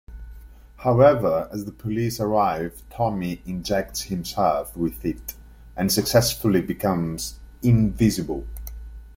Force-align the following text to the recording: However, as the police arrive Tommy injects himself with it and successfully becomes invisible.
However, 0.77 1.47
as 1.53 1.65
the 1.65 1.71
police 1.71 2.19
arrive 2.19 2.81
Tommy 2.89 3.39
injects 3.45 4.01
himself 4.01 4.75
with 4.75 5.05
it 5.05 5.35
and 5.77 5.91
successfully 5.91 6.61
becomes 6.61 7.39
invisible. 7.61 8.47